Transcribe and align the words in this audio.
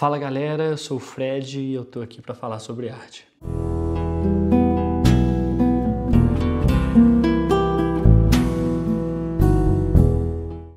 Fala 0.00 0.16
galera, 0.16 0.64
eu 0.64 0.78
sou 0.78 0.96
o 0.96 0.98
Fred 0.98 1.60
e 1.60 1.74
eu 1.74 1.84
tô 1.84 2.00
aqui 2.00 2.22
para 2.22 2.34
falar 2.34 2.58
sobre 2.58 2.88
arte. 2.88 3.26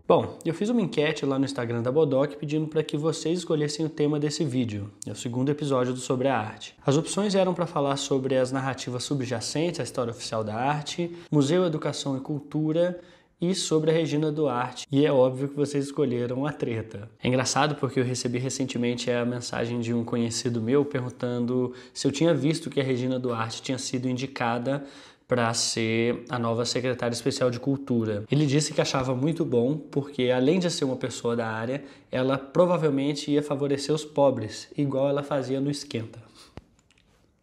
Bom, 0.06 0.38
eu 0.44 0.54
fiz 0.54 0.68
uma 0.68 0.82
enquete 0.82 1.26
lá 1.26 1.40
no 1.40 1.46
Instagram 1.46 1.82
da 1.82 1.90
Bodoc 1.90 2.36
pedindo 2.36 2.68
para 2.68 2.84
que 2.84 2.98
vocês 2.98 3.40
escolhessem 3.40 3.86
o 3.86 3.90
tema 3.90 4.20
desse 4.20 4.44
vídeo. 4.44 4.92
É 5.08 5.12
o 5.12 5.16
segundo 5.16 5.50
episódio 5.50 5.94
do 5.94 6.00
Sobre 6.02 6.28
a 6.28 6.38
Arte. 6.38 6.76
As 6.86 6.98
opções 6.98 7.34
eram 7.34 7.54
para 7.54 7.66
falar 7.66 7.96
sobre 7.96 8.38
as 8.38 8.52
narrativas 8.52 9.06
subjacentes 9.06 9.80
à 9.80 9.84
história 9.84 10.12
oficial 10.12 10.44
da 10.44 10.56
arte, 10.56 11.16
museu, 11.32 11.66
educação 11.66 12.18
e 12.18 12.20
cultura 12.20 13.00
e 13.44 13.54
sobre 13.54 13.92
a 13.92 13.94
Regina 13.94 14.32
Duarte. 14.32 14.88
E 14.90 15.06
é 15.06 15.12
óbvio 15.12 15.50
que 15.50 15.56
vocês 15.56 15.84
escolheram 15.84 16.46
a 16.46 16.54
treta. 16.54 17.10
É 17.22 17.28
engraçado 17.28 17.76
porque 17.76 18.00
eu 18.00 18.04
recebi 18.06 18.40
recentemente 18.40 19.12
a 19.12 19.26
mensagem 19.26 19.82
de 19.82 19.94
um 19.94 20.06
conhecido 20.06 20.62
meu 20.62 20.86
perguntando 20.86 21.74
se 21.94 22.08
eu 22.08 22.12
tinha 22.12 22.34
visto 22.34 22.70
que 22.70 22.80
a 22.80 22.84
Regina 22.84 23.20
Duarte 23.20 23.62
tinha 23.62 23.78
sido 23.78 24.08
indicada 24.08 24.86
para 25.28 25.54
ser 25.54 26.24
a 26.30 26.40
nova 26.40 26.64
secretária 26.64 27.14
especial 27.14 27.50
de 27.52 27.60
cultura. 27.60 28.24
Ele 28.32 28.46
disse 28.46 28.74
que 28.74 28.80
achava 28.80 29.14
muito 29.14 29.44
bom 29.44 29.78
porque, 29.78 30.30
além 30.30 30.58
de 30.58 30.72
ser 30.72 30.86
uma 30.86 30.96
pessoa 30.96 31.36
da 31.36 31.48
área, 31.48 31.84
ela 32.10 32.38
provavelmente 32.38 33.30
ia 33.30 33.44
favorecer 33.44 33.94
os 33.94 34.06
pobres, 34.06 34.70
igual 34.78 35.10
ela 35.10 35.24
fazia 35.24 35.60
no 35.60 35.70
Esquenta. 35.70 36.20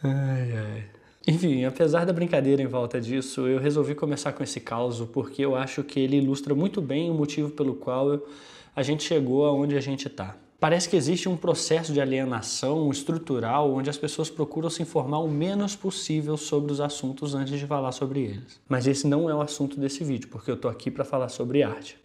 ai, 0.02 0.52
ai. 0.52 0.96
Enfim, 1.26 1.64
apesar 1.64 2.06
da 2.06 2.12
brincadeira 2.12 2.62
em 2.62 2.66
volta 2.66 3.00
disso, 3.00 3.48
eu 3.48 3.58
resolvi 3.58 3.96
começar 3.96 4.32
com 4.32 4.44
esse 4.44 4.60
caos 4.60 5.00
porque 5.12 5.44
eu 5.44 5.56
acho 5.56 5.82
que 5.82 5.98
ele 5.98 6.18
ilustra 6.18 6.54
muito 6.54 6.80
bem 6.80 7.10
o 7.10 7.14
motivo 7.14 7.50
pelo 7.50 7.74
qual 7.74 8.20
a 8.74 8.82
gente 8.82 9.02
chegou 9.02 9.44
aonde 9.44 9.76
a 9.76 9.80
gente 9.80 10.06
está. 10.06 10.36
Parece 10.60 10.88
que 10.88 10.96
existe 10.96 11.28
um 11.28 11.36
processo 11.36 11.92
de 11.92 12.00
alienação 12.00 12.90
estrutural 12.90 13.74
onde 13.74 13.90
as 13.90 13.98
pessoas 13.98 14.30
procuram 14.30 14.70
se 14.70 14.82
informar 14.82 15.18
o 15.18 15.28
menos 15.28 15.74
possível 15.74 16.36
sobre 16.36 16.72
os 16.72 16.80
assuntos 16.80 17.34
antes 17.34 17.58
de 17.58 17.66
falar 17.66 17.92
sobre 17.92 18.20
eles. 18.20 18.60
Mas 18.68 18.86
esse 18.86 19.06
não 19.06 19.28
é 19.28 19.34
o 19.34 19.40
assunto 19.40 19.78
desse 19.78 20.04
vídeo, 20.04 20.28
porque 20.28 20.50
eu 20.50 20.54
estou 20.54 20.70
aqui 20.70 20.90
para 20.90 21.04
falar 21.04 21.28
sobre 21.28 21.62
arte. 21.62 21.98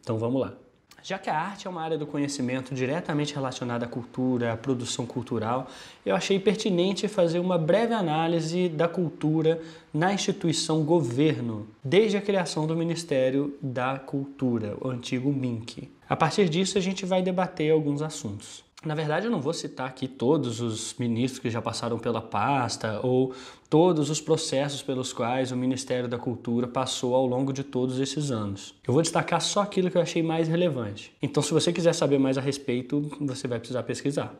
Então 0.00 0.16
vamos 0.18 0.40
lá. 0.40 0.54
Já 1.02 1.18
que 1.18 1.30
a 1.30 1.38
arte 1.38 1.66
é 1.66 1.70
uma 1.70 1.82
área 1.82 1.96
do 1.96 2.06
conhecimento 2.06 2.74
diretamente 2.74 3.34
relacionada 3.34 3.86
à 3.86 3.88
cultura, 3.88 4.52
à 4.52 4.56
produção 4.56 5.06
cultural, 5.06 5.68
eu 6.04 6.14
achei 6.14 6.38
pertinente 6.38 7.08
fazer 7.08 7.38
uma 7.38 7.56
breve 7.56 7.94
análise 7.94 8.68
da 8.68 8.86
cultura 8.86 9.60
na 9.92 10.12
instituição 10.12 10.84
governo, 10.84 11.66
desde 11.82 12.16
a 12.16 12.20
criação 12.20 12.66
do 12.66 12.76
Ministério 12.76 13.56
da 13.62 13.98
Cultura, 13.98 14.76
o 14.80 14.88
antigo 14.88 15.32
MINC. 15.32 15.90
A 16.08 16.16
partir 16.16 16.48
disso, 16.48 16.76
a 16.76 16.80
gente 16.80 17.06
vai 17.06 17.22
debater 17.22 17.72
alguns 17.72 18.02
assuntos. 18.02 18.64
Na 18.84 18.94
verdade, 18.94 19.26
eu 19.26 19.30
não 19.30 19.42
vou 19.42 19.52
citar 19.52 19.86
aqui 19.86 20.08
todos 20.08 20.60
os 20.60 20.94
ministros 20.98 21.38
que 21.38 21.50
já 21.50 21.60
passaram 21.60 21.98
pela 21.98 22.22
pasta 22.22 22.98
ou 23.02 23.34
todos 23.68 24.08
os 24.08 24.22
processos 24.22 24.80
pelos 24.80 25.12
quais 25.12 25.52
o 25.52 25.56
Ministério 25.56 26.08
da 26.08 26.16
Cultura 26.16 26.66
passou 26.66 27.14
ao 27.14 27.26
longo 27.26 27.52
de 27.52 27.62
todos 27.62 28.00
esses 28.00 28.30
anos. 28.30 28.74
Eu 28.86 28.94
vou 28.94 29.02
destacar 29.02 29.40
só 29.42 29.60
aquilo 29.60 29.90
que 29.90 29.98
eu 29.98 30.02
achei 30.02 30.22
mais 30.22 30.48
relevante. 30.48 31.14
Então, 31.20 31.42
se 31.42 31.52
você 31.52 31.72
quiser 31.72 31.92
saber 31.92 32.18
mais 32.18 32.38
a 32.38 32.40
respeito, 32.40 33.02
você 33.20 33.46
vai 33.46 33.58
precisar 33.58 33.82
pesquisar, 33.82 34.34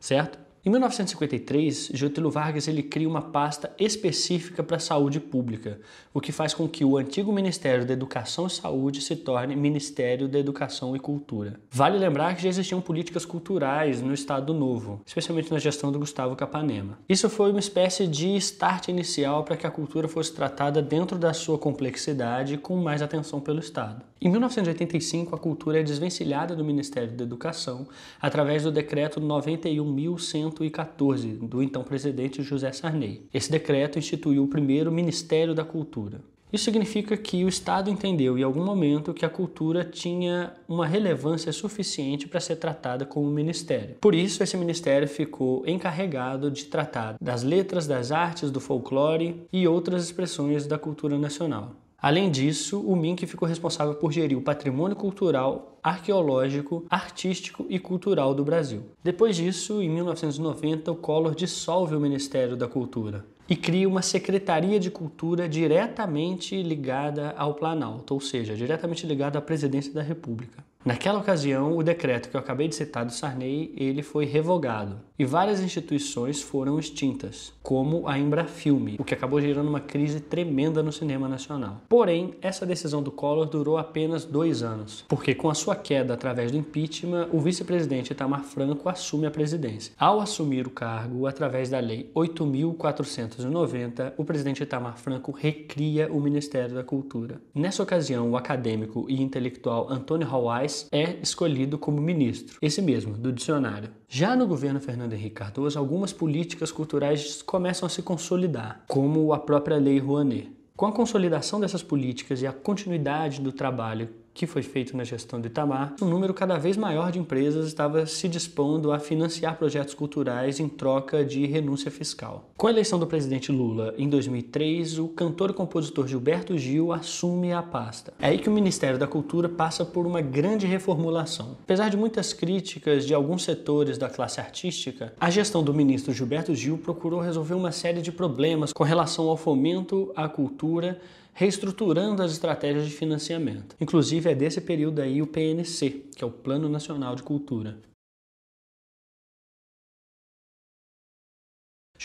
certo? 0.00 0.45
Em 0.66 0.70
1953, 0.70 1.92
Getúlio 1.94 2.28
Vargas 2.28 2.66
ele 2.66 2.82
cria 2.82 3.08
uma 3.08 3.22
pasta 3.22 3.72
específica 3.78 4.64
para 4.64 4.78
a 4.78 4.80
saúde 4.80 5.20
pública, 5.20 5.78
o 6.12 6.20
que 6.20 6.32
faz 6.32 6.52
com 6.52 6.66
que 6.66 6.84
o 6.84 6.96
antigo 6.96 7.32
Ministério 7.32 7.86
da 7.86 7.92
Educação 7.92 8.48
e 8.48 8.50
Saúde 8.50 9.00
se 9.00 9.14
torne 9.14 9.54
Ministério 9.54 10.26
da 10.26 10.40
Educação 10.40 10.96
e 10.96 10.98
Cultura. 10.98 11.60
Vale 11.70 11.96
lembrar 11.96 12.34
que 12.34 12.42
já 12.42 12.48
existiam 12.48 12.80
políticas 12.80 13.24
culturais 13.24 14.02
no 14.02 14.12
Estado 14.12 14.52
Novo, 14.52 15.00
especialmente 15.06 15.52
na 15.52 15.60
gestão 15.60 15.92
do 15.92 16.00
Gustavo 16.00 16.34
Capanema. 16.34 16.98
Isso 17.08 17.30
foi 17.30 17.52
uma 17.52 17.60
espécie 17.60 18.04
de 18.04 18.34
start 18.34 18.88
inicial 18.88 19.44
para 19.44 19.56
que 19.56 19.68
a 19.68 19.70
cultura 19.70 20.08
fosse 20.08 20.34
tratada 20.34 20.82
dentro 20.82 21.16
da 21.16 21.32
sua 21.32 21.58
complexidade 21.58 22.58
com 22.58 22.74
mais 22.74 23.02
atenção 23.02 23.40
pelo 23.40 23.60
Estado. 23.60 24.02
Em 24.20 24.30
1985, 24.30 25.34
a 25.34 25.38
cultura 25.38 25.80
é 25.80 25.82
desvencilhada 25.82 26.56
do 26.56 26.64
Ministério 26.64 27.12
da 27.12 27.24
Educação 27.24 27.86
através 28.20 28.62
do 28.62 28.72
decreto 28.72 29.20
91.100 29.20 30.56
1914, 30.56 31.28
do 31.34 31.62
então 31.62 31.82
presidente 31.82 32.42
José 32.42 32.72
Sarney. 32.72 33.26
Esse 33.32 33.50
decreto 33.50 33.98
instituiu 33.98 34.44
o 34.44 34.48
primeiro 34.48 34.92
Ministério 34.92 35.54
da 35.54 35.64
Cultura. 35.64 36.20
Isso 36.52 36.64
significa 36.64 37.16
que 37.16 37.44
o 37.44 37.48
Estado 37.48 37.90
entendeu 37.90 38.38
em 38.38 38.42
algum 38.42 38.64
momento 38.64 39.12
que 39.12 39.26
a 39.26 39.28
cultura 39.28 39.84
tinha 39.84 40.54
uma 40.68 40.86
relevância 40.86 41.52
suficiente 41.52 42.28
para 42.28 42.40
ser 42.40 42.56
tratada 42.56 43.04
como 43.04 43.28
ministério. 43.28 43.96
Por 44.00 44.14
isso, 44.14 44.42
esse 44.42 44.56
ministério 44.56 45.08
ficou 45.08 45.64
encarregado 45.66 46.50
de 46.50 46.66
tratar 46.66 47.16
das 47.20 47.42
letras, 47.42 47.86
das 47.86 48.12
artes, 48.12 48.50
do 48.50 48.60
folclore 48.60 49.42
e 49.52 49.66
outras 49.66 50.04
expressões 50.04 50.66
da 50.66 50.78
cultura 50.78 51.18
nacional. 51.18 51.74
Além 52.06 52.30
disso, 52.30 52.80
o 52.86 52.94
MINC 52.94 53.26
ficou 53.26 53.48
responsável 53.48 53.96
por 53.96 54.12
gerir 54.12 54.38
o 54.38 54.40
patrimônio 54.40 54.94
cultural, 54.94 55.76
arqueológico, 55.82 56.86
artístico 56.88 57.66
e 57.68 57.80
cultural 57.80 58.32
do 58.32 58.44
Brasil. 58.44 58.82
Depois 59.02 59.34
disso, 59.34 59.82
em 59.82 59.90
1990, 59.90 60.92
o 60.92 60.94
Collor 60.94 61.34
dissolve 61.34 61.96
o 61.96 62.00
Ministério 62.00 62.54
da 62.56 62.68
Cultura 62.68 63.24
e 63.48 63.56
cria 63.56 63.88
uma 63.88 64.02
Secretaria 64.02 64.78
de 64.78 64.88
Cultura 64.88 65.48
diretamente 65.48 66.62
ligada 66.62 67.34
ao 67.36 67.54
Planalto, 67.54 68.14
ou 68.14 68.20
seja, 68.20 68.54
diretamente 68.54 69.04
ligada 69.04 69.40
à 69.40 69.42
Presidência 69.42 69.92
da 69.92 70.00
República. 70.00 70.64
Naquela 70.84 71.18
ocasião, 71.18 71.76
o 71.76 71.82
decreto 71.82 72.30
que 72.30 72.36
eu 72.36 72.40
acabei 72.40 72.68
de 72.68 72.76
citar 72.76 73.04
do 73.04 73.12
Sarney, 73.12 73.74
ele 73.76 74.04
foi 74.04 74.24
revogado 74.24 75.00
e 75.18 75.24
várias 75.24 75.60
instituições 75.60 76.42
foram 76.42 76.78
extintas, 76.78 77.52
como 77.62 78.06
a 78.08 78.18
Embrafilme, 78.18 78.96
o 78.98 79.04
que 79.04 79.14
acabou 79.14 79.40
gerando 79.40 79.68
uma 79.68 79.80
crise 79.80 80.20
tremenda 80.20 80.82
no 80.82 80.92
cinema 80.92 81.28
nacional. 81.28 81.82
Porém, 81.88 82.34
essa 82.40 82.66
decisão 82.66 83.02
do 83.02 83.10
Collor 83.10 83.46
durou 83.46 83.78
apenas 83.78 84.24
dois 84.24 84.62
anos, 84.62 85.04
porque 85.08 85.34
com 85.34 85.48
a 85.48 85.54
sua 85.54 85.74
queda 85.74 86.14
através 86.14 86.52
do 86.52 86.58
impeachment, 86.58 87.28
o 87.32 87.40
vice-presidente 87.40 88.12
Itamar 88.12 88.44
Franco 88.44 88.88
assume 88.88 89.26
a 89.26 89.30
presidência. 89.30 89.92
Ao 89.98 90.20
assumir 90.20 90.66
o 90.66 90.70
cargo, 90.70 91.26
através 91.26 91.70
da 91.70 91.80
Lei 91.80 92.10
8.490, 92.14 94.12
o 94.16 94.24
presidente 94.24 94.62
Itamar 94.62 94.98
Franco 94.98 95.32
recria 95.32 96.12
o 96.12 96.20
Ministério 96.20 96.74
da 96.74 96.84
Cultura. 96.84 97.40
Nessa 97.54 97.82
ocasião, 97.82 98.30
o 98.30 98.36
acadêmico 98.36 99.06
e 99.08 99.22
intelectual 99.22 99.90
Antônio 99.90 100.28
Hawais 100.28 100.88
é 100.92 101.16
escolhido 101.22 101.78
como 101.78 102.00
ministro, 102.00 102.58
esse 102.60 102.82
mesmo, 102.82 103.14
do 103.14 103.32
dicionário. 103.32 103.90
Já 104.08 104.36
no 104.36 104.46
governo 104.46 104.80
Fernando 104.80 105.05
Henrique 105.14 105.36
Cardoso, 105.36 105.78
algumas 105.78 106.12
políticas 106.12 106.72
culturais 106.72 107.42
começam 107.42 107.86
a 107.86 107.90
se 107.90 108.02
consolidar, 108.02 108.84
como 108.88 109.32
a 109.32 109.38
própria 109.38 109.76
Lei 109.76 109.98
Rouanet. 109.98 110.50
Com 110.76 110.86
a 110.86 110.92
consolidação 110.92 111.58
dessas 111.58 111.82
políticas 111.82 112.42
e 112.42 112.46
a 112.46 112.52
continuidade 112.52 113.40
do 113.40 113.52
trabalho 113.52 114.10
que 114.36 114.46
foi 114.46 114.62
feito 114.62 114.94
na 114.94 115.02
gestão 115.02 115.40
do 115.40 115.46
Itamar, 115.46 115.94
um 116.00 116.04
número 116.04 116.34
cada 116.34 116.58
vez 116.58 116.76
maior 116.76 117.10
de 117.10 117.18
empresas 117.18 117.66
estava 117.66 118.04
se 118.04 118.28
dispondo 118.28 118.92
a 118.92 118.98
financiar 118.98 119.56
projetos 119.56 119.94
culturais 119.94 120.60
em 120.60 120.68
troca 120.68 121.24
de 121.24 121.46
renúncia 121.46 121.90
fiscal. 121.90 122.50
Com 122.54 122.66
a 122.66 122.70
eleição 122.70 122.98
do 122.98 123.06
presidente 123.06 123.50
Lula 123.50 123.94
em 123.96 124.08
2003, 124.10 124.98
o 124.98 125.08
cantor 125.08 125.50
e 125.50 125.54
compositor 125.54 126.06
Gilberto 126.06 126.56
Gil 126.58 126.92
assume 126.92 127.50
a 127.54 127.62
pasta. 127.62 128.12
É 128.20 128.28
aí 128.28 128.38
que 128.38 128.48
o 128.48 128.52
Ministério 128.52 128.98
da 128.98 129.06
Cultura 129.06 129.48
passa 129.48 129.86
por 129.86 130.06
uma 130.06 130.20
grande 130.20 130.66
reformulação. 130.66 131.56
Apesar 131.64 131.88
de 131.88 131.96
muitas 131.96 132.34
críticas 132.34 133.06
de 133.06 133.14
alguns 133.14 133.42
setores 133.42 133.96
da 133.96 134.10
classe 134.10 134.38
artística, 134.38 135.14
a 135.18 135.30
gestão 135.30 135.64
do 135.64 135.72
ministro 135.72 136.12
Gilberto 136.12 136.54
Gil 136.54 136.76
procurou 136.76 137.20
resolver 137.20 137.54
uma 137.54 137.72
série 137.72 138.02
de 138.02 138.12
problemas 138.12 138.70
com 138.74 138.84
relação 138.84 139.28
ao 139.28 139.36
fomento 139.36 140.12
à 140.14 140.28
cultura 140.28 141.00
reestruturando 141.38 142.22
as 142.22 142.32
estratégias 142.32 142.86
de 142.86 142.92
financiamento. 142.92 143.76
Inclusive 143.78 144.30
é 144.30 144.34
desse 144.34 144.58
período 144.58 145.02
aí 145.02 145.20
o 145.20 145.26
PNC, 145.26 146.06
que 146.16 146.24
é 146.24 146.26
o 146.26 146.30
Plano 146.30 146.66
Nacional 146.66 147.14
de 147.14 147.22
Cultura. 147.22 147.76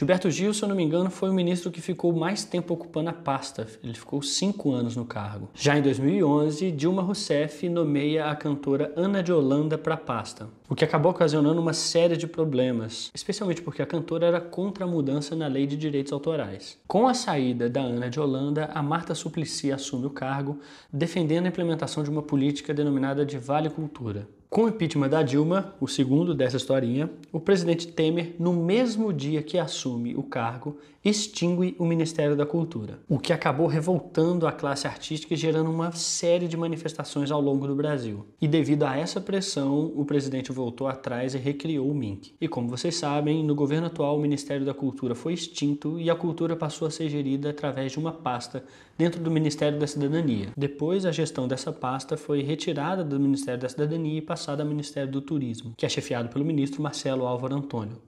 Gilberto 0.02 0.32
Gil, 0.32 0.52
se 0.52 0.64
eu 0.64 0.68
não 0.68 0.76
me 0.76 0.82
engano, 0.82 1.12
foi 1.12 1.30
o 1.30 1.34
ministro 1.34 1.70
que 1.70 1.80
ficou 1.80 2.12
mais 2.12 2.44
tempo 2.44 2.74
ocupando 2.74 3.12
a 3.12 3.14
pasta. 3.14 3.68
Ele 3.84 3.94
ficou 3.94 4.20
cinco 4.24 4.72
anos 4.72 4.96
no 4.96 5.06
cargo. 5.06 5.48
Já 5.54 5.78
em 5.78 5.82
2011, 5.84 6.72
Dilma 6.72 7.04
Rousseff 7.04 7.70
nomeia 7.70 8.26
a 8.26 8.36
cantora 8.36 8.92
Ana 8.96 9.22
de 9.22 9.32
Holanda 9.32 9.78
para 9.78 9.94
a 9.94 9.98
pasta, 9.98 10.50
o 10.68 10.74
que 10.74 10.84
acabou 10.84 11.12
ocasionando 11.12 11.62
uma 11.62 11.72
série 11.72 12.18
de 12.18 12.26
problemas, 12.26 13.12
especialmente 13.14 13.62
porque 13.62 13.84
a 13.84 13.86
cantora 13.86 14.26
era 14.26 14.42
contra 14.42 14.86
a 14.86 14.88
mudança 14.88 15.36
na 15.36 15.46
lei 15.46 15.68
de 15.68 15.78
direitos 15.78 16.12
autorais. 16.12 16.80
Com 16.88 17.08
a 17.08 17.14
saída 17.14 17.70
da 17.70 17.82
Ana 17.82 18.10
de 18.10 18.20
Holanda, 18.20 18.72
a 18.74 18.82
Marta 18.82 19.14
Suplicy 19.14 19.72
assume 19.72 20.08
o 20.08 20.10
cargo, 20.10 20.58
defendendo 20.92 21.46
a 21.46 21.50
implementação 21.50 22.04
de 22.04 22.10
uma 22.10 22.24
política 22.24 22.74
denominada 22.74 23.24
de 23.24 23.38
Vale 23.38 23.70
Cultura. 23.70 24.28
Com 24.52 24.66
o 24.66 24.68
impeachment 24.68 25.08
da 25.08 25.24
Dilma, 25.24 25.74
o 25.80 25.88
segundo 25.88 26.36
dessa 26.36 26.58
historinha, 26.58 27.10
o 27.32 27.40
presidente 27.40 27.88
Temer, 27.88 28.36
no 28.38 28.52
mesmo 28.52 29.14
dia 29.14 29.42
que 29.42 29.58
assume 29.58 30.14
o 30.14 30.22
cargo, 30.22 30.78
extingue 31.04 31.74
o 31.80 31.86
Ministério 31.86 32.36
da 32.36 32.46
Cultura, 32.46 33.00
o 33.10 33.18
que 33.18 33.34
acabou 33.34 33.66
revoltando 33.66 34.46
a 34.46 34.52
classe 34.52 34.86
artística 34.86 35.34
e 35.34 35.38
gerando 35.38 35.72
uma 35.72 35.92
série 35.94 36.48
de 36.48 36.56
manifestações 36.56 37.32
ao 37.32 37.42
longo 37.42 37.66
do 37.66 37.76
Brasil. 37.76 38.26
E 38.40 38.48
devido 38.48 38.84
a 38.84 38.96
essa 38.96 39.20
pressão, 39.20 39.92
o 39.96 40.06
presidente 40.06 40.52
voltou 40.52 40.88
atrás 40.88 41.34
e 41.34 41.40
recriou 41.40 41.90
o 41.90 41.96
MINC. 41.96 42.34
E 42.40 42.48
como 42.48 42.68
vocês 42.68 42.96
sabem, 42.96 43.44
no 43.44 43.56
governo 43.56 43.88
atual 43.88 44.18
o 44.18 44.22
Ministério 44.22 44.66
da 44.66 44.74
Cultura 44.74 45.16
foi 45.16 45.34
extinto 45.34 46.00
e 46.00 46.10
a 46.10 46.16
cultura 46.16 46.56
passou 46.56 46.88
a 46.88 46.92
ser 46.92 47.10
gerida 47.10 47.50
através 47.50 47.94
de 47.94 47.98
uma 47.98 48.12
pasta 48.12 48.64
dentro 48.98 49.20
do 49.20 49.32
Ministério 49.32 49.80
da 49.80 49.88
Cidadania. 49.88 50.50
Depois, 50.56 51.06
a 51.06 51.12
gestão 51.12 51.48
dessa 51.48 51.72
pasta 51.72 52.16
foi 52.16 52.44
retirada 52.44 53.04
do 53.04 53.20
Ministério 53.20 53.60
da 53.60 53.70
Cidadania 53.70 54.20
e 54.20 54.22
passada 54.42 54.64
ao 54.64 54.70
Ministério 54.70 55.12
do 55.12 55.22
Turismo, 55.22 55.76
que 55.78 55.86
é 55.86 55.90
chefiado 55.90 56.30
pelo 56.30 56.44
ministro 56.44 56.82
Marcelo 56.82 57.28
Álvaro 57.28 57.56
Antônio. 57.56 58.02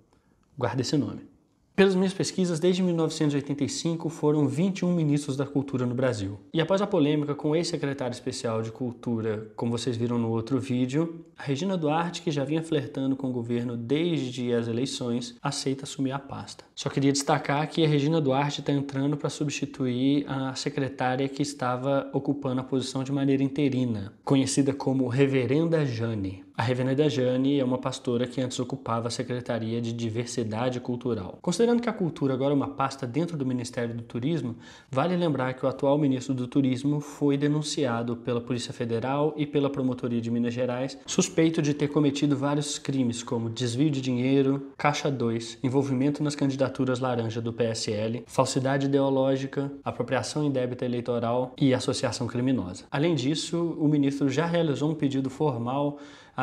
Guarda 0.58 0.82
esse 0.82 0.98
nome. 0.98 1.33
Pelas 1.76 1.96
minhas 1.96 2.14
pesquisas, 2.14 2.60
desde 2.60 2.84
1985 2.84 4.08
foram 4.08 4.48
21 4.48 4.94
ministros 4.94 5.36
da 5.36 5.44
Cultura 5.44 5.88
no 5.88 5.96
Brasil. 5.96 6.40
E 6.54 6.62
após 6.62 6.84
a 6.84 6.88
polêmica 6.88 7.34
com 7.34 7.50
o 7.50 7.56
ex-secretário 7.56 8.14
especial 8.14 8.62
de 8.62 8.72
Cultura, 8.72 9.52
como 9.56 9.72
vocês 9.72 9.98
viram 9.98 10.20
no 10.20 10.30
outro 10.30 10.60
vídeo, 10.60 11.26
a 11.36 11.42
Regina 11.42 11.76
Duarte, 11.76 12.22
que 12.22 12.30
já 12.30 12.44
vinha 12.44 12.62
flertando 12.62 13.16
com 13.16 13.28
o 13.28 13.34
governo 13.34 13.76
desde 13.76 14.54
as 14.54 14.68
eleições, 14.68 15.36
aceita 15.42 15.86
assumir 15.86 16.12
a 16.12 16.20
pasta. 16.20 16.64
Só 16.76 16.92
queria 16.92 17.12
destacar 17.12 17.68
que 17.68 17.84
a 17.84 17.88
Regina 17.88 18.22
Duarte 18.22 18.60
está 18.60 18.72
entrando 18.72 19.18
para 19.18 19.32
substituir 19.32 20.30
a 20.30 20.54
secretária 20.54 21.28
que 21.28 21.42
estava 21.42 22.08
ocupando 22.14 22.62
a 22.62 22.64
posição 22.64 23.04
de 23.04 23.12
maneira 23.12 23.42
interina, 23.42 24.14
conhecida 24.24 24.76
como 24.76 25.08
Reverenda 25.08 25.84
Jane. 25.88 26.44
A 26.56 26.62
Reverenda 26.62 27.10
Jane 27.10 27.60
é 27.60 27.66
uma 27.66 27.80
pastora 27.80 28.28
que 28.28 28.40
antes 28.40 28.60
ocupava 28.60 29.08
a 29.08 29.12
Secretaria 29.12 29.82
de 29.82 29.92
Diversidade 29.92 30.80
Cultural. 30.80 31.40
Considerando 31.42 31.82
que 31.82 31.90
a 31.90 31.94
cultura 31.94 32.36
agora 32.36 32.54
é 32.54 32.56
uma 32.56 32.68
pasta 32.68 33.08
dentro 33.08 33.36
do 33.36 33.44
Ministério 33.44 33.96
do 33.96 34.04
Turismo, 34.04 34.56
vale 34.92 35.18
lembrar 35.18 35.56
que 35.56 35.66
o 35.66 35.68
atual 35.68 35.98
ministro 35.98 36.32
do 36.32 36.48
Turismo 36.48 37.00
foi 37.00 37.38
denunciado 37.38 38.18
pela 38.18 38.40
Polícia 38.40 38.72
Federal 38.72 39.34
e 39.36 39.48
pela 39.48 39.68
Promotoria 39.68 40.22
de 40.22 40.30
Minas 40.30 40.54
Gerais, 40.54 40.96
suspeito 41.08 41.60
de 41.60 41.74
ter 41.74 41.88
cometido 41.88 42.38
vários 42.38 42.78
crimes 42.78 43.24
como 43.24 43.50
desvio 43.50 43.90
de 43.90 44.00
dinheiro, 44.00 44.68
caixa 44.78 45.10
2, 45.10 45.58
envolvimento 45.64 46.22
nas 46.22 46.36
candidaturas 46.36 47.00
laranja 47.00 47.42
do 47.42 47.52
PSL, 47.52 48.26
falsidade 48.28 48.86
ideológica, 48.86 49.72
apropriação 49.84 50.44
indébita 50.44 50.86
eleitoral 50.86 51.52
e 51.60 51.74
associação 51.74 52.28
criminosa. 52.28 52.84
Além 52.92 53.16
disso, 53.16 53.76
o 53.80 53.88
ministro 53.88 54.30
já 54.30 54.46
realizou 54.46 54.92
um 54.92 54.96
pedido 54.96 55.32
formal 55.32 55.98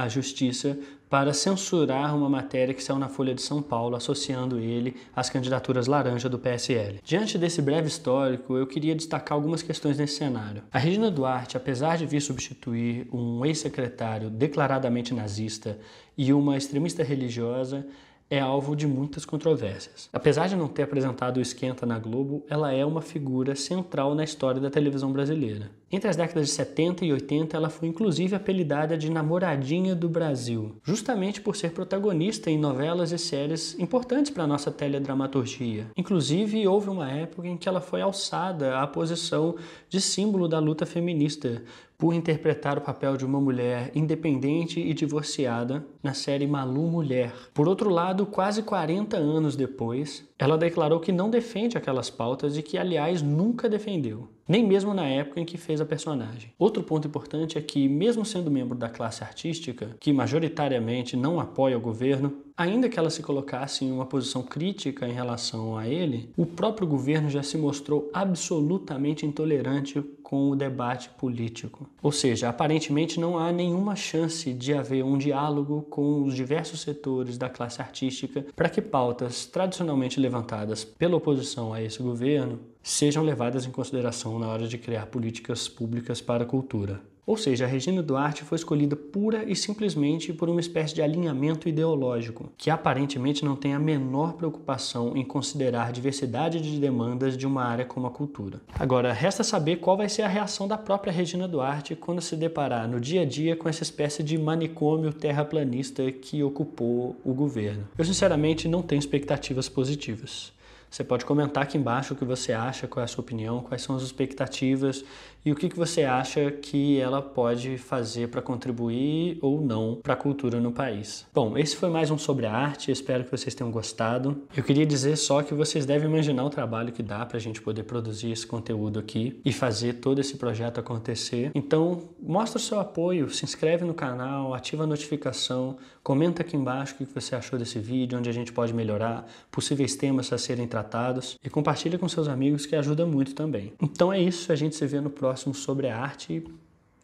Justiça 0.09 0.79
para 1.11 1.33
censurar 1.33 2.17
uma 2.17 2.29
matéria 2.29 2.73
que 2.73 2.83
saiu 2.83 2.99
na 2.99 3.09
Folha 3.09 3.35
de 3.35 3.43
São 3.43 3.61
Paulo 3.61 3.97
associando 3.97 4.61
ele 4.61 4.97
às 5.15 5.29
candidaturas 5.29 5.89
laranja 5.89 6.29
do 6.29 6.39
PSL. 6.39 7.01
Diante 7.05 7.37
desse 7.37 7.61
breve 7.61 7.89
histórico, 7.89 8.57
eu 8.57 8.67
queria 8.67 8.95
destacar 8.95 9.37
algumas 9.37 9.61
questões 9.61 9.99
nesse 9.99 10.15
cenário. 10.15 10.63
A 10.73 10.79
Regina 10.79 11.11
Duarte, 11.11 11.57
apesar 11.57 11.99
de 11.99 12.07
vir 12.07 12.21
substituir 12.23 13.09
um 13.13 13.45
ex-secretário 13.45 14.31
declaradamente 14.31 15.13
nazista 15.13 15.79
e 16.17 16.33
uma 16.33 16.57
extremista 16.57 17.03
religiosa, 17.03 17.85
é 18.31 18.39
alvo 18.39 18.77
de 18.77 18.87
muitas 18.87 19.25
controvérsias. 19.25 20.09
Apesar 20.13 20.49
de 20.49 20.55
não 20.55 20.69
ter 20.69 20.85
apresentado 20.85 21.39
o 21.39 21.41
Esquenta 21.41 21.85
na 21.85 21.99
Globo, 21.99 22.45
ela 22.49 22.73
é 22.73 22.87
uma 22.87 23.03
figura 23.03 23.57
central 23.57 24.15
na 24.15 24.23
história 24.23 24.61
da 24.61 24.71
televisão 24.71 25.13
brasileira. 25.13 25.69
Entre 25.91 26.09
as 26.09 26.15
décadas 26.15 26.47
de 26.47 26.53
70 26.53 27.05
e 27.05 27.13
80, 27.13 27.57
ela 27.57 27.69
foi 27.69 27.89
inclusive 27.89 28.37
apelidada 28.37 28.97
de 28.97 29.11
namoradinha 29.11 29.93
do 29.93 30.09
Brasil, 30.09 30.77
justamente 30.85 31.41
por 31.41 31.57
ser 31.57 31.73
protagonista 31.73 32.49
em 32.49 32.57
novelas 32.57 33.11
e 33.11 33.19
séries 33.19 33.77
importantes 33.77 34.31
para 34.31 34.45
a 34.45 34.47
nossa 34.47 34.71
teledramaturgia. 34.71 35.89
Inclusive, 35.97 36.69
houve 36.69 36.89
uma 36.89 37.11
época 37.11 37.49
em 37.49 37.57
que 37.57 37.69
ela 37.69 37.81
foi 37.81 38.01
alçada 38.01 38.79
à 38.79 38.87
posição 38.87 39.57
de 39.89 40.01
símbolo 40.01 40.47
da 40.47 40.61
luta 40.61 40.87
feminista, 40.87 41.65
por 42.01 42.15
interpretar 42.15 42.79
o 42.79 42.81
papel 42.81 43.15
de 43.19 43.27
uma 43.27 43.39
mulher 43.39 43.93
independente 43.95 44.81
e 44.81 44.95
divorciada 44.95 45.87
na 46.03 46.15
série 46.15 46.47
Malu 46.47 46.87
Mulher. 46.87 47.31
Por 47.53 47.69
outro 47.69 47.91
lado, 47.91 48.25
quase 48.25 48.63
40 48.63 49.19
anos 49.19 49.55
depois, 49.55 50.27
ela 50.39 50.57
declarou 50.57 50.99
que 50.99 51.13
não 51.13 51.29
defende 51.29 51.77
aquelas 51.77 52.09
pautas 52.09 52.57
e 52.57 52.63
que, 52.63 52.79
aliás, 52.79 53.21
nunca 53.21 53.69
defendeu, 53.69 54.29
nem 54.49 54.67
mesmo 54.67 54.95
na 54.95 55.07
época 55.07 55.41
em 55.41 55.45
que 55.45 55.59
fez 55.59 55.79
a 55.79 55.85
personagem. 55.85 56.55
Outro 56.59 56.83
ponto 56.83 57.07
importante 57.07 57.59
é 57.59 57.61
que, 57.61 57.87
mesmo 57.87 58.25
sendo 58.25 58.51
membro 58.51 58.79
da 58.79 58.89
classe 58.89 59.23
artística, 59.23 59.95
que 60.01 60.11
majoritariamente 60.11 61.15
não 61.15 61.39
apoia 61.39 61.77
o 61.77 61.83
governo, 61.83 62.33
ainda 62.61 62.91
que 62.91 62.99
ela 62.99 63.09
se 63.09 63.23
colocasse 63.23 63.87
em 63.87 63.91
uma 63.91 64.05
posição 64.05 64.43
crítica 64.43 65.09
em 65.09 65.13
relação 65.13 65.79
a 65.79 65.89
ele, 65.89 66.29
o 66.37 66.45
próprio 66.45 66.87
governo 66.87 67.31
já 67.31 67.43
se 67.43 67.57
mostrou 67.57 68.11
absolutamente 68.13 69.25
intolerante 69.25 70.03
com 70.23 70.51
o 70.51 70.55
debate 70.55 71.09
político. 71.09 71.89
Ou 72.03 72.13
seja, 72.13 72.51
aparentemente 72.51 73.19
não 73.19 73.39
há 73.39 73.51
nenhuma 73.51 73.97
chance 73.97 74.53
de 74.53 74.75
haver 74.75 75.03
um 75.03 75.17
diálogo 75.17 75.87
com 75.89 76.23
os 76.23 76.35
diversos 76.35 76.83
setores 76.83 77.39
da 77.39 77.49
classe 77.49 77.81
artística 77.81 78.45
para 78.55 78.69
que 78.69 78.83
pautas 78.83 79.47
tradicionalmente 79.47 80.21
levantadas 80.21 80.85
pela 80.85 81.17
oposição 81.17 81.73
a 81.73 81.83
esse 81.83 82.03
governo 82.03 82.61
sejam 82.83 83.23
levadas 83.23 83.67
em 83.67 83.71
consideração 83.71 84.39
na 84.39 84.49
hora 84.49 84.67
de 84.67 84.79
criar 84.79 85.07
políticas 85.07 85.69
públicas 85.69 86.21
para 86.21 86.45
a 86.45 86.47
cultura. 86.47 87.01
Ou 87.31 87.37
seja, 87.37 87.65
a 87.65 87.69
Regina 87.69 88.03
Duarte 88.03 88.43
foi 88.43 88.57
escolhida 88.57 88.97
pura 88.97 89.45
e 89.45 89.55
simplesmente 89.55 90.33
por 90.33 90.49
uma 90.49 90.59
espécie 90.59 90.93
de 90.95 91.01
alinhamento 91.01 91.69
ideológico, 91.69 92.51
que 92.59 92.71
aparentemente 92.71 93.45
não 93.45 93.55
tem 93.55 93.73
a 93.73 93.79
menor 93.79 94.33
preocupação 94.33 95.17
em 95.17 95.25
considerar 95.25 95.87
a 95.87 95.91
diversidade 95.93 96.61
de 96.61 96.81
demandas 96.81 97.37
de 97.37 97.47
uma 97.47 97.63
área 97.63 97.85
como 97.85 98.09
a 98.09 98.11
cultura. 98.11 98.61
Agora, 98.75 99.13
resta 99.13 99.45
saber 99.45 99.77
qual 99.77 99.97
vai 99.97 100.09
ser 100.09 100.23
a 100.23 100.29
reação 100.29 100.67
da 100.67 100.77
própria 100.77 101.13
Regina 101.13 101.47
Duarte 101.47 101.95
quando 101.95 102.21
se 102.21 102.35
deparar 102.35 102.89
no 102.89 102.99
dia 102.99 103.23
a 103.23 103.25
dia 103.25 103.55
com 103.55 103.69
essa 103.69 103.85
espécie 103.85 104.25
de 104.25 104.37
manicômio 104.37 105.13
terraplanista 105.13 106.11
que 106.11 106.43
ocupou 106.43 107.15
o 107.25 107.33
governo. 107.33 107.87
Eu, 107.97 108.05
sinceramente, 108.05 108.67
não 108.67 108.83
tenho 108.83 108.99
expectativas 108.99 109.69
positivas. 109.69 110.53
Você 110.91 111.05
pode 111.05 111.25
comentar 111.25 111.63
aqui 111.63 111.79
embaixo 111.79 112.15
o 112.15 112.17
que 112.17 112.25
você 112.25 112.53
acha, 112.53 112.89
qual 112.89 113.01
é 113.01 113.05
a 113.05 113.07
sua 113.07 113.23
opinião, 113.23 113.63
quais 113.63 113.81
são 113.81 113.95
as 113.95 114.03
expectativas 114.03 115.05
e 115.45 115.51
o 115.51 115.57
que, 115.57 115.69
que 115.69 115.77
você 115.77 116.03
acha 116.03 116.51
que 116.51 116.99
ela 116.99 117.23
pode 117.23 117.79
fazer 117.79 118.29
para 118.29 118.43
contribuir 118.43 119.39
ou 119.41 119.61
não 119.61 119.99
para 120.03 120.15
a 120.15 120.17
cultura 120.17 120.61
no 120.61 120.71
país. 120.71 121.27
Bom, 121.35 121.57
esse 121.57 121.77
foi 121.77 121.89
mais 121.89 122.11
um 122.11 122.19
sobre 122.19 122.47
a 122.47 122.53
arte, 122.53 122.91
espero 122.91 123.25
que 123.25 123.31
vocês 123.31 123.55
tenham 123.55 123.71
gostado. 123.71 124.43
Eu 124.55 124.63
queria 124.63 124.85
dizer 124.85 125.17
só 125.17 125.43
que 125.43 125.55
vocês 125.55 125.87
devem 125.87 126.09
imaginar 126.09 126.45
o 126.45 126.51
trabalho 126.51 126.93
que 126.93 127.03
dá 127.03 127.25
para 127.25 127.39
a 127.39 127.41
gente 127.41 127.61
poder 127.63 127.85
produzir 127.85 128.31
esse 128.31 128.47
conteúdo 128.47 128.99
aqui 128.99 129.41
e 129.45 129.53
fazer 129.53 129.95
todo 129.95 130.21
esse 130.21 130.37
projeto 130.37 130.79
acontecer. 130.79 131.51
Então, 131.55 132.11
mostra 132.21 132.59
o 132.59 132.63
seu 132.63 132.79
apoio, 132.79 133.31
se 133.31 133.45
inscreve 133.45 133.85
no 133.85 133.95
canal, 133.95 134.53
ativa 134.53 134.85
a 134.85 134.87
notificação, 134.87 135.77
comenta 136.03 136.43
aqui 136.43 136.57
embaixo 136.57 136.95
o 136.95 136.97
que 136.99 137.05
você 137.05 137.35
achou 137.35 137.59
desse 137.59 137.79
vídeo, 137.79 138.19
onde 138.19 138.29
a 138.29 138.33
gente 138.33 138.53
pode 138.53 138.75
melhorar, 138.75 139.27
possíveis 139.51 139.97
temas 139.97 140.33
a 140.33 140.39
serem 140.39 140.67
tratados 140.67 141.39
e 141.43 141.49
compartilha 141.49 141.99
com 141.99 142.09
seus 142.09 142.29
amigos 142.29 142.67
que 142.67 142.77
ajuda 142.77 143.07
muito 143.07 143.35
também. 143.35 143.73
Então 143.81 144.13
é 144.13 144.21
isso, 144.21 144.53
a 144.53 144.57
gente 144.57 144.77
se 144.77 144.87
vê 144.87 145.01
no 145.01 145.09
próximo 145.09 145.30
próximo 145.31 145.55
sobre 145.55 145.89
a 145.89 145.97
arte. 145.97 146.43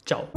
Tchau! 0.05 0.29